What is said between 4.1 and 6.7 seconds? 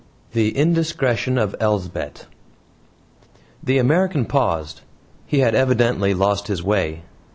paused. He had evidently lost his